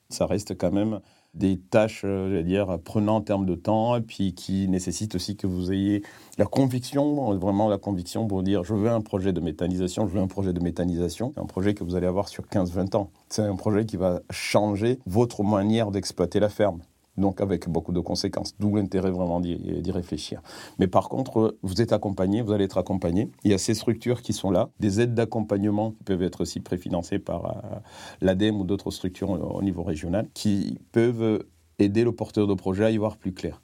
ça 0.10 0.26
reste 0.26 0.58
quand 0.58 0.72
même 0.72 1.00
des 1.34 1.58
tâches, 1.58 2.04
euh, 2.06 2.30
je 2.38 2.42
dire, 2.42 2.80
prenant 2.84 3.18
en 3.18 3.22
termes 3.22 3.46
de 3.46 3.56
temps, 3.56 3.96
et 3.96 4.02
puis 4.02 4.34
qui 4.34 4.68
nécessitent 4.68 5.16
aussi 5.16 5.36
que 5.36 5.48
vous 5.48 5.72
ayez 5.72 6.04
la 6.38 6.46
conviction, 6.46 7.34
vraiment 7.38 7.70
la 7.70 7.78
conviction 7.78 8.28
pour 8.28 8.44
dire 8.44 8.64
je 8.64 8.74
veux 8.74 8.90
un 8.90 9.02
projet 9.02 9.34
de 9.34 9.40
méthanisation, 9.40 10.08
je 10.08 10.14
veux 10.14 10.22
un 10.22 10.28
projet 10.28 10.54
de 10.54 10.60
méthanisation. 10.60 11.32
C'est 11.34 11.42
un 11.42 11.46
projet 11.46 11.74
que 11.74 11.84
vous 11.84 11.96
allez 11.96 12.08
avoir 12.08 12.28
sur 12.28 12.46
15-20 12.46 12.96
ans. 12.96 13.12
C'est 13.30 13.44
un 13.44 13.56
projet 13.56 13.86
qui 13.86 13.98
va 13.98 14.22
changer 14.30 15.00
votre 15.06 15.44
manière 15.44 15.92
d'exploiter 15.92 16.40
la 16.40 16.50
ferme 16.50 16.82
donc 17.18 17.42
avec 17.42 17.70
beaucoup 17.70 17.92
de 17.92 18.00
conséquences, 18.00 18.56
d'où 18.60 18.76
l'intérêt 18.76 19.12
vraiment 19.12 19.40
d'y 19.40 19.92
réfléchir. 19.92 20.42
Mais 20.80 20.88
par 20.88 21.10
contre, 21.10 21.58
vous 21.62 21.82
êtes 21.82 21.94
accompagné, 21.94 22.42
vous 22.42 22.52
allez 22.52 22.66
être 22.66 22.78
accompagné. 22.78 23.30
Il 23.44 23.52
y 23.52 23.54
a 23.54 23.58
ces 23.58 23.74
structures 23.74 24.22
qui 24.22 24.34
sont 24.34 24.52
là, 24.52 24.70
des 24.80 25.02
aides 25.02 25.14
d'accompagnement 25.14 25.92
qui 25.92 26.04
peuvent 26.04 26.24
être 26.24 26.42
aussi 26.42 26.60
préfinancées 26.60 27.20
par 27.20 27.46
euh, 27.46 27.80
l'ADEME 28.22 28.60
ou 28.60 28.64
d'autres 28.64 28.92
structures 28.92 29.30
au 29.30 29.62
niveau 29.62 29.84
régional, 29.84 30.28
qui 30.34 30.80
peuvent 30.92 31.44
aider 31.80 32.04
le 32.04 32.12
porteur 32.12 32.48
de 32.48 32.54
projet 32.54 32.86
à 32.86 32.92
y 32.92 32.98
voir 32.98 33.18
plus 33.18 33.34
clair 33.34 33.62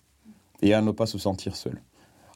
et 0.62 0.74
à 0.74 0.82
ne 0.82 0.92
pas 0.92 1.06
se 1.06 1.18
sentir 1.18 1.56
seul. 1.56 1.82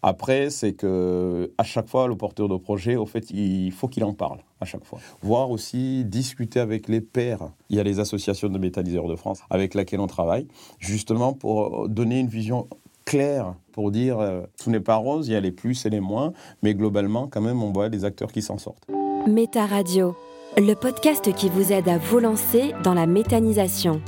Après, 0.04 0.50
c'est 0.50 0.74
que 0.74 1.52
à 1.58 1.64
chaque 1.64 1.88
fois, 1.88 2.08
le 2.08 2.16
porteur 2.16 2.50
de 2.50 2.58
projet, 2.58 2.98
au 2.98 3.06
fait, 3.06 3.32
il 3.32 3.72
faut 3.72 3.88
qu'il 3.88 4.04
en 4.04 4.14
parle 4.14 4.40
à 4.60 4.66
chaque 4.66 4.84
fois. 4.84 5.00
Voir 5.22 5.50
aussi, 5.50 6.04
discuter 6.06 6.60
avec 6.60 6.90
les 6.90 7.00
pairs. 7.02 7.50
Il 7.70 7.78
y 7.78 7.80
a 7.80 7.84
les 7.84 8.00
associations 8.00 8.50
de 8.50 8.60
méthaniseurs 8.60 9.08
de 9.08 9.16
France 9.16 9.40
avec 9.50 9.74
lesquelles 9.74 10.02
on 10.02 10.08
travaille, 10.08 10.48
justement 10.80 11.32
pour 11.32 11.88
donner 11.88 12.20
une 12.20 12.28
vision 12.28 12.68
claire, 13.06 13.56
pour 13.72 13.92
dire 13.92 14.20
euh, 14.20 14.42
tout 14.62 14.70
n'est 14.70 14.80
pas 14.80 14.96
rose, 14.96 15.28
il 15.28 15.34
y 15.34 15.36
a 15.36 15.40
les 15.40 15.52
plus 15.52 15.86
et 15.86 15.90
les 15.90 16.00
moins, 16.00 16.34
mais 16.62 16.74
globalement, 16.74 17.28
quand 17.28 17.42
même, 17.42 17.64
on 17.64 17.72
voit 17.72 17.90
des 17.90 18.06
acteurs 18.06 18.32
qui 18.32 18.42
s'en 18.42 18.58
sortent. 18.58 18.88
Méta 19.28 19.66
Radio, 19.66 20.16
le 20.58 20.74
podcast 20.74 21.34
qui 21.34 21.50
vous 21.50 21.72
aide 21.72 21.88
à 21.88 21.98
vous 21.98 22.20
lancer 22.20 22.74
dans 22.84 22.94
la 22.94 23.06
méthanisation. 23.06 24.02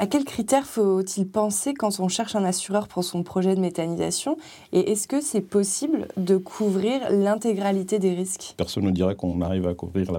À 0.00 0.06
quels 0.06 0.24
critères 0.24 0.64
faut-il 0.64 1.28
penser 1.28 1.74
quand 1.74 1.98
on 1.98 2.06
cherche 2.06 2.36
un 2.36 2.44
assureur 2.44 2.86
pour 2.86 3.02
son 3.02 3.24
projet 3.24 3.56
de 3.56 3.60
méthanisation 3.60 4.36
Et 4.72 4.92
est-ce 4.92 5.08
que 5.08 5.20
c'est 5.20 5.40
possible 5.40 6.06
de 6.16 6.36
couvrir 6.36 7.10
l'intégralité 7.10 7.98
des 7.98 8.14
risques? 8.14 8.54
Personne 8.56 8.84
ne 8.84 8.92
dirait 8.92 9.16
qu'on 9.16 9.40
arrive 9.40 9.66
à 9.66 9.74
couvrir 9.74 10.12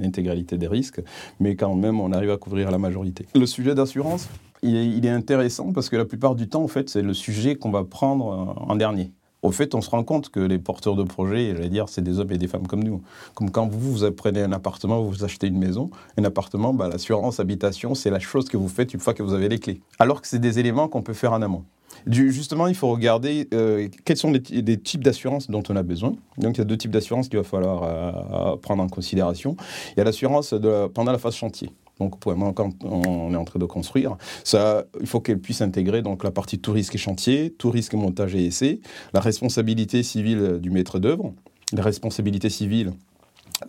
l'intégralité 0.00 0.58
des 0.58 0.68
risques, 0.68 1.02
mais 1.40 1.56
quand 1.56 1.74
même 1.74 1.98
on 1.98 2.12
arrive 2.12 2.30
à 2.30 2.36
couvrir 2.36 2.70
la 2.70 2.78
majorité. 2.78 3.26
Le 3.34 3.46
sujet 3.46 3.74
d'assurance, 3.74 4.28
il, 4.62 5.04
est 5.04 5.10
intéressant 5.10 5.72
parce 5.72 5.88
que 5.88 5.96
la 5.96 6.04
plupart 6.04 6.36
du 6.36 6.48
temps, 6.48 6.62
en 6.62 6.68
fait, 6.68 6.88
c'est 6.88 7.02
le 7.02 7.14
sujet 7.14 7.56
qu'on 7.56 7.72
va 7.72 7.82
prendre 7.82 8.54
en 8.60 8.76
dernier 8.76 9.10
au 9.42 9.52
fait, 9.52 9.74
on 9.74 9.80
se 9.80 9.90
rend 9.90 10.04
compte 10.04 10.28
que 10.28 10.40
les 10.40 10.58
porteurs 10.58 10.96
de 10.96 11.02
projets, 11.02 11.54
j'allais 11.54 11.68
dire, 11.68 11.88
c'est 11.88 12.02
des 12.02 12.18
hommes 12.18 12.30
et 12.32 12.38
des 12.38 12.48
femmes 12.48 12.66
comme 12.66 12.84
nous. 12.84 13.02
Comme 13.34 13.50
quand 13.50 13.66
vous, 13.66 13.94
vous 13.94 14.10
prenez 14.12 14.42
un 14.42 14.52
appartement, 14.52 15.02
vous 15.02 15.24
achetez 15.24 15.46
une 15.46 15.58
maison, 15.58 15.90
un 16.18 16.24
appartement, 16.24 16.74
bah, 16.74 16.88
l'assurance 16.88 17.40
habitation, 17.40 17.94
c'est 17.94 18.10
la 18.10 18.18
chose 18.18 18.48
que 18.48 18.56
vous 18.56 18.68
faites 18.68 18.92
une 18.92 19.00
fois 19.00 19.14
que 19.14 19.22
vous 19.22 19.32
avez 19.32 19.48
les 19.48 19.58
clés. 19.58 19.80
Alors 19.98 20.20
que 20.20 20.28
c'est 20.28 20.38
des 20.38 20.58
éléments 20.58 20.88
qu'on 20.88 21.02
peut 21.02 21.14
faire 21.14 21.32
en 21.32 21.40
amont. 21.40 21.64
justement, 22.06 22.66
il 22.66 22.74
faut 22.74 22.88
regarder 22.90 23.48
euh, 23.54 23.88
quels 24.04 24.18
sont 24.18 24.30
les, 24.30 24.42
types 24.42 25.02
d'assurance 25.02 25.50
dont 25.50 25.62
on 25.70 25.76
a 25.76 25.82
besoin. 25.82 26.14
Donc, 26.36 26.56
il 26.56 26.58
y 26.58 26.62
a 26.62 26.66
deux 26.66 26.76
types 26.76 26.90
d'assurance 26.90 27.28
qu'il 27.28 27.38
va 27.38 27.44
falloir 27.44 27.82
euh, 27.82 28.56
prendre 28.56 28.82
en 28.82 28.88
considération. 28.88 29.56
Il 29.92 29.98
y 29.98 30.00
a 30.02 30.04
l'assurance 30.04 30.54
pendant 30.92 31.12
la 31.12 31.18
phase 31.18 31.34
chantier. 31.34 31.70
Donc, 32.00 32.18
quand 32.18 32.84
on 32.84 33.32
est 33.32 33.36
en 33.36 33.44
train 33.44 33.60
de 33.60 33.66
construire, 33.66 34.16
il 34.52 35.06
faut 35.06 35.20
qu'elle 35.20 35.38
puisse 35.38 35.60
intégrer 35.60 36.02
donc 36.02 36.24
la 36.24 36.30
partie 36.30 36.58
tout 36.58 36.72
risque 36.72 36.94
et 36.94 36.98
chantier, 36.98 37.50
tout 37.50 37.70
risque 37.70 37.94
montage 37.94 38.34
et 38.34 38.46
essai, 38.46 38.80
la 39.12 39.20
responsabilité 39.20 40.02
civile 40.02 40.58
du 40.60 40.70
maître 40.70 40.98
d'œuvre, 40.98 41.32
la 41.72 41.82
responsabilité 41.82 42.48
civile 42.48 42.92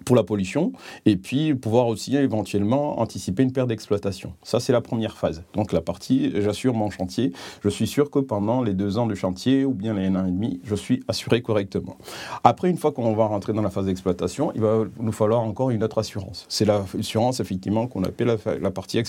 pour 0.05 0.15
la 0.15 0.23
pollution, 0.23 0.71
et 1.05 1.17
puis 1.17 1.55
pouvoir 1.55 1.87
aussi 1.87 2.15
éventuellement 2.15 2.99
anticiper 2.99 3.43
une 3.43 3.51
perte 3.51 3.67
d'exploitation. 3.69 4.33
Ça, 4.43 4.59
c'est 4.59 4.73
la 4.73 4.81
première 4.81 5.17
phase. 5.17 5.43
Donc 5.53 5.71
la 5.71 5.81
partie, 5.81 6.31
j'assure 6.41 6.73
mon 6.73 6.89
chantier, 6.89 7.33
je 7.63 7.69
suis 7.69 7.87
sûr 7.87 8.09
que 8.09 8.19
pendant 8.19 8.61
les 8.61 8.73
deux 8.73 8.97
ans 8.97 9.07
de 9.07 9.15
chantier, 9.15 9.65
ou 9.65 9.73
bien 9.73 9.93
les 9.93 10.01
un 10.07 10.15
an 10.15 10.25
et 10.25 10.31
demi, 10.31 10.59
je 10.63 10.75
suis 10.75 11.03
assuré 11.07 11.41
correctement. 11.41 11.97
Après, 12.43 12.69
une 12.69 12.77
fois 12.77 12.91
qu'on 12.91 13.13
va 13.13 13.25
rentrer 13.25 13.53
dans 13.53 13.61
la 13.61 13.69
phase 13.69 13.85
d'exploitation, 13.85 14.51
il 14.55 14.61
va 14.61 14.83
nous 14.99 15.11
falloir 15.11 15.41
encore 15.41 15.69
une 15.69 15.83
autre 15.83 15.99
assurance. 15.99 16.45
C'est 16.49 16.65
l'assurance, 16.65 17.39
effectivement, 17.39 17.87
qu'on 17.87 18.03
appelle 18.03 18.37
la, 18.61 18.71
partie 18.71 19.01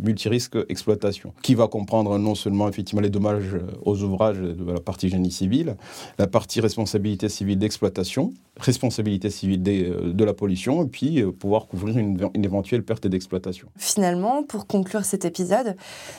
multirisque 0.00 0.56
exploitation, 0.68 1.32
qui 1.42 1.54
va 1.54 1.68
comprendre 1.68 2.18
non 2.18 2.34
seulement, 2.34 2.68
effectivement, 2.68 3.02
les 3.02 3.10
dommages 3.10 3.56
aux 3.84 4.02
ouvrages 4.02 4.38
de 4.38 4.72
la 4.72 4.80
partie 4.80 5.08
génie 5.08 5.30
civil, 5.30 5.76
la 6.18 6.26
partie 6.26 6.60
responsabilité 6.60 7.28
civile 7.28 7.58
d'exploitation, 7.58 8.32
responsabilité 8.58 9.30
civile 9.30 9.62
des 9.62 9.82
de 9.84 10.24
la 10.24 10.34
pollution 10.34 10.84
et 10.84 10.86
puis 10.86 11.20
euh, 11.20 11.30
pouvoir 11.30 11.66
couvrir 11.66 11.98
une, 11.98 12.30
éventuelle 12.34 12.82
perte 12.82 13.06
d'exploitation. 13.06 13.68
Finalement, 13.76 14.42
pour 14.42 14.66
conclure 14.66 15.04
cet 15.04 15.24
épisode, 15.24 15.76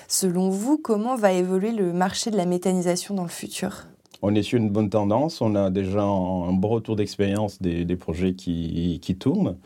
selon 0.07 0.49
vous, 0.49 0.77
comment 0.77 1.15
va 1.15 1.31
évoluer 1.31 1.71
le 1.71 1.93
marché 1.93 2.31
de 2.31 2.37
la 2.37 2.45
méthanisation 2.45 3.15
dans 3.15 3.23
le 3.23 3.29
futur? 3.29 3.87
On 4.21 4.33
est 4.33 4.41
sur 4.41 4.57
une 4.57 4.69
bonne 4.69 4.89
tendance. 4.89 5.41
On 5.41 5.55
a 5.55 5.69
déjà 5.69 6.01
un 6.01 6.53
bon 6.53 6.69
retour 6.69 6.95
d'expérience 6.95 7.61
des, 7.61 7.95
projets 7.95 8.33
qui, 8.33 9.17
tournent. 9.19 9.57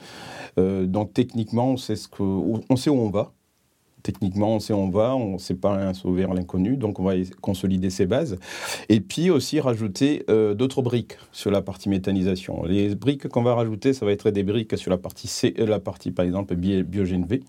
Euh, 0.57 0.85
donc 0.85 1.13
techniquement, 1.13 1.69
on 1.71 1.77
sait, 1.77 1.95
ce 1.95 2.07
que, 2.07 2.21
on 2.21 2.75
sait 2.75 2.89
où 2.89 2.99
on 2.99 3.09
va 3.09 3.31
techniquement, 4.03 4.55
on 4.55 4.59
sait 4.59 4.73
où 4.73 4.77
on 4.77 4.89
va, 4.89 5.15
on 5.15 5.33
ne 5.33 5.37
sait 5.37 5.55
pas 5.55 5.73
un 5.73 5.93
l'inconnu, 6.33 6.77
donc 6.77 6.99
on 6.99 7.03
va 7.03 7.13
consolider 7.41 7.89
ces 7.89 8.05
bases. 8.05 8.37
Et 8.89 8.99
puis 8.99 9.29
aussi 9.29 9.59
rajouter 9.59 10.23
euh, 10.29 10.53
d'autres 10.53 10.81
briques 10.81 11.17
sur 11.31 11.51
la 11.51 11.61
partie 11.61 11.89
méthanisation. 11.89 12.63
Les 12.65 12.95
briques 12.95 13.27
qu'on 13.27 13.43
va 13.43 13.55
rajouter, 13.55 13.93
ça 13.93 14.05
va 14.05 14.11
être 14.11 14.29
des 14.29 14.43
briques 14.43 14.77
sur 14.77 14.91
la 14.91 14.97
partie 14.97 15.27
C, 15.27 15.53
euh, 15.59 15.65
la 15.65 15.79
partie 15.79 16.11
par 16.11 16.25
exemple 16.25 16.55
biogène 16.55 17.25
V, 17.25 17.41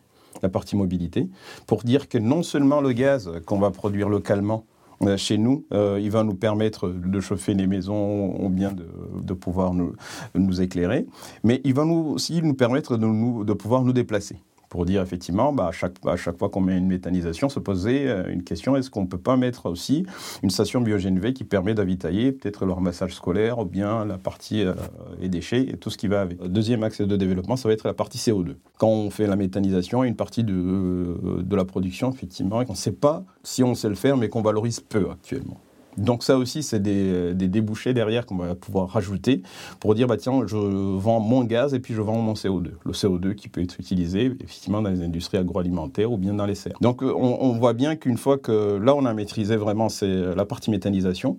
la 0.43 0.49
partie 0.49 0.77
mobilité, 0.77 1.29
pour 1.67 1.83
dire 1.83 2.09
que 2.09 2.19
non 2.19 2.43
seulement 2.43 2.81
le 2.81 2.93
gaz 2.93 3.31
qu'on 3.47 3.59
va 3.59 3.71
produire 3.71 4.09
localement 4.09 4.65
euh, 5.03 5.17
chez 5.17 5.39
nous, 5.39 5.65
il 5.73 6.11
va 6.11 6.23
nous 6.23 6.35
permettre 6.35 6.89
de 6.89 7.21
chauffer 7.21 7.55
les 7.55 7.67
maisons 7.67 8.37
ou 8.41 8.49
bien 8.49 8.73
de, 8.73 9.35
pouvoir 9.35 9.75
nous, 9.75 10.61
éclairer, 10.61 11.07
mais 11.43 11.61
il 11.65 11.75
va 11.75 11.85
nous, 11.85 12.13
aussi 12.15 12.41
nous 12.43 12.55
permettre 12.55 12.97
de 12.97 13.53
pouvoir 13.53 13.83
nous 13.83 13.93
déplacer 13.93 14.37
pour 14.73 14.87
dire 14.87 15.03
effectivement, 15.03 15.53
bah, 15.53 15.67
à, 15.67 15.71
chaque, 15.71 15.97
à 16.07 16.17
chaque 16.17 16.39
fois 16.39 16.49
qu'on 16.49 16.63
met 16.63 16.79
une 16.79 16.87
méthanisation, 16.87 17.51
se 17.51 17.59
poser 17.59 18.09
euh, 18.09 18.25
une 18.33 18.43
question, 18.43 18.75
est-ce 18.75 18.89
qu'on 18.89 19.03
ne 19.03 19.07
peut 19.07 19.19
pas 19.19 19.37
mettre 19.37 19.67
aussi 19.67 20.07
une 20.43 20.49
station 20.49 20.81
biogène 20.81 21.19
V 21.19 21.35
qui 21.35 21.45
permet 21.45 21.75
d'avitailler 21.75 22.33
peut-être 22.33 22.65
leur 22.65 22.81
massage 22.81 23.15
scolaire 23.15 23.59
ou 23.59 23.67
bien 23.67 24.07
la 24.07 24.17
partie 24.17 24.63
euh, 24.63 24.73
les 25.21 25.29
déchets 25.29 25.61
et 25.61 25.77
tout 25.77 25.91
ce 25.91 25.99
qui 25.99 26.09
va 26.09 26.23
avec. 26.23 26.43
Deuxième 26.43 26.83
axe 26.85 27.03
de 27.03 27.17
développement, 27.17 27.57
ça 27.57 27.69
va 27.69 27.75
être 27.75 27.87
la 27.87 27.93
partie 27.93 28.17
CO2. 28.17 28.55
Quand 28.79 28.89
on 28.89 29.11
fait 29.11 29.27
la 29.27 29.37
méthanisation, 29.37 30.05
une 30.05 30.17
partie 30.17 30.43
de, 30.43 30.55
euh, 30.55 31.43
de 31.43 31.55
la 31.55 31.67
production, 31.67 32.11
effectivement, 32.11 32.63
on 32.67 32.73
ne 32.73 32.75
sait 32.75 32.93
pas 32.93 33.25
si 33.43 33.63
on 33.63 33.75
sait 33.75 33.91
le 33.91 33.95
faire, 33.95 34.17
mais 34.17 34.31
qu'on 34.31 34.41
valorise 34.41 34.81
peu 34.81 35.11
actuellement. 35.11 35.61
Donc 35.97 36.23
ça 36.23 36.39
aussi, 36.39 36.63
c'est 36.63 36.81
des, 36.81 37.35
débouchés 37.35 37.93
derrière 37.93 38.27
qu'on 38.27 38.37
va 38.37 38.55
pouvoir 38.55 38.89
rajouter 38.89 39.43
pour 39.81 39.95
dire, 39.95 40.07
bah 40.07 40.17
tiens, 40.17 40.43
je 40.47 40.57
vends 40.57 41.21
mon 41.21 41.45
gaz 41.45 41.75
et 41.75 41.81
puis 41.81 41.95
je 41.95 42.01
vends 42.01 42.19
mon 42.19 42.35
CO2. 42.35 42.71
Le 42.85 42.93
CO2 42.93 43.35
qui 43.35 43.49
peut 43.49 43.63
être 43.63 43.79
utilisé 43.79 44.33
effectivement 44.41 44.83
dans 44.83 44.91
les 44.91 45.03
industries 45.03 45.39
agroalimentaires 45.39 46.11
ou 46.11 46.17
bien 46.17 46.35
dans 46.35 46.47
les 46.47 46.55
serres. 46.55 46.79
Donc 46.81 47.03
euh, 47.03 47.13
on, 47.15 47.53
voit 47.53 47.75
bien 47.75 47.97
qu'une 47.97 48.17
fois 48.17 48.39
que 48.39 48.79
là, 48.79 48.95
on 48.95 49.05
a 49.05 49.13
maîtrisé 49.15 49.57
vraiment 49.57 49.89
la 50.03 50.45
partie 50.45 50.71
méthanisation, 50.71 51.39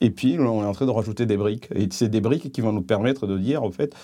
et 0.00 0.10
puis 0.10 0.36
on 0.38 0.62
est 0.62 0.66
en 0.66 0.72
train 0.72 0.86
de 0.86 0.90
rajouter 0.90 1.26
des 1.26 1.36
briques. 1.36 1.68
Et 1.74 1.88
c'est 1.90 2.08
des 2.08 2.20
briques 2.20 2.50
qui 2.50 2.60
vont 2.60 2.72
nous 2.72 2.82
permettre 2.82 3.26
de 3.26 3.38
dire, 3.38 3.62
en 3.62 3.70
fait, 3.70 3.94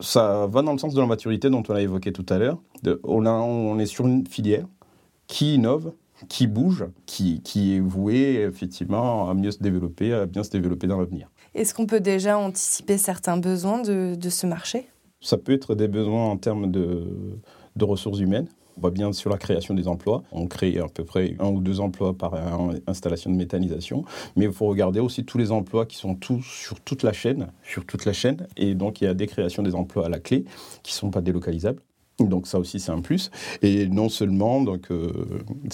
ça 0.00 0.46
va 0.46 0.62
dans 0.62 0.72
le 0.72 0.78
sens 0.78 0.94
de 0.94 1.00
la 1.00 1.06
maturité 1.06 1.48
dont 1.50 1.62
on 1.68 1.74
a 1.74 1.80
évoqué 1.80 2.12
tout 2.12 2.26
à 2.28 2.38
l'heure. 2.38 2.58
On, 3.04 3.26
on 3.26 3.78
est 3.78 3.86
sur 3.86 4.06
une 4.06 4.26
filière 4.26 4.66
qui 5.26 5.54
innove, 5.54 5.92
qui 6.28 6.46
bouge, 6.46 6.86
qui, 7.06 7.40
qui 7.42 7.76
est 7.76 7.80
voué 7.80 8.42
effectivement 8.48 9.28
à 9.28 9.34
mieux 9.34 9.50
se 9.50 9.58
développer, 9.58 10.12
à 10.12 10.26
bien 10.26 10.42
se 10.42 10.50
développer 10.50 10.86
dans 10.86 10.98
l'avenir. 10.98 11.30
Est-ce 11.54 11.74
qu'on 11.74 11.86
peut 11.86 12.00
déjà 12.00 12.38
anticiper 12.38 12.98
certains 12.98 13.36
besoins 13.36 13.82
de, 13.82 14.14
de 14.14 14.30
ce 14.30 14.46
marché? 14.46 14.88
Ça 15.20 15.36
peut 15.36 15.52
être 15.52 15.74
des 15.74 15.88
besoins 15.88 16.30
en 16.30 16.36
termes 16.36 16.70
de, 16.70 17.38
de 17.76 17.84
ressources 17.84 18.20
humaines, 18.20 18.48
On 18.76 18.80
voit 18.80 18.90
bien 18.90 19.12
sur 19.12 19.30
la 19.30 19.38
création 19.38 19.74
des 19.74 19.88
emplois. 19.88 20.22
On 20.32 20.46
crée 20.46 20.78
à 20.78 20.86
peu 20.88 21.04
près 21.04 21.36
un 21.38 21.48
ou 21.48 21.60
deux 21.60 21.80
emplois 21.80 22.16
par 22.16 22.34
installation 22.86 23.30
de 23.30 23.36
méthanisation. 23.36 24.04
Mais 24.36 24.46
il 24.46 24.52
faut 24.52 24.66
regarder 24.66 25.00
aussi 25.00 25.24
tous 25.24 25.38
les 25.38 25.52
emplois 25.52 25.86
qui 25.86 25.96
sont 25.96 26.14
tous 26.14 26.42
sur 26.42 26.80
toute 26.80 27.02
la 27.02 27.12
chaîne, 27.12 27.48
sur 27.62 27.84
toute 27.84 28.04
la 28.04 28.12
chaîne. 28.12 28.46
Et 28.56 28.74
donc, 28.74 29.00
il 29.00 29.04
y 29.04 29.06
a 29.06 29.14
des 29.14 29.26
créations 29.26 29.62
des 29.62 29.74
emplois 29.74 30.06
à 30.06 30.08
la 30.08 30.18
clé 30.18 30.44
qui 30.82 30.92
ne 30.94 30.96
sont 30.96 31.10
pas 31.10 31.20
délocalisables. 31.20 31.82
Donc 32.18 32.46
ça 32.46 32.58
aussi 32.58 32.78
c'est 32.80 32.92
un 32.92 33.00
plus. 33.00 33.30
Et 33.62 33.86
non 33.88 34.08
seulement 34.08 34.62
donc 34.62 34.90
euh, 34.90 35.10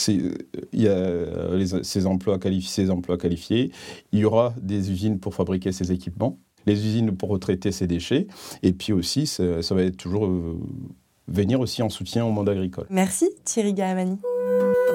il 0.09 0.37
y 0.73 0.89
a 0.89 1.83
ces 1.83 2.07
emplois 2.07 2.39
qualifiés, 2.39 2.85
ces 2.85 2.91
emplois 2.91 3.19
qualifiés, 3.19 3.73
il 4.13 4.21
y 4.21 4.25
aura 4.25 4.55
des 4.61 4.91
usines 4.91 5.19
pour 5.19 5.35
fabriquer 5.35 5.73
ces 5.73 5.93
équipements, 5.93 6.39
les 6.67 6.87
usines 6.87 7.17
pour 7.17 7.31
retraiter 7.31 7.73
ces 7.73 7.87
déchets, 7.87 8.27
et 8.63 8.73
puis 8.73 8.93
aussi 8.93 9.27
ça, 9.27 9.75
va 9.75 9.91
toujours 9.91 10.27
euh, 10.27 10.59
venir 11.27 11.61
aussi 11.61 11.83
en 11.83 11.91
soutien 11.91 12.25
au 12.25 12.31
monde 12.31 12.49
agricole. 12.49 12.87
Merci 12.91 13.29
Thierry 13.45 13.75
Gahamani. 13.75 14.19